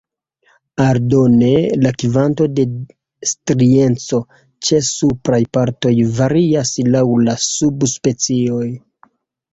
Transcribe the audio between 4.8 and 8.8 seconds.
supraj partoj varias laŭ la subspecioj.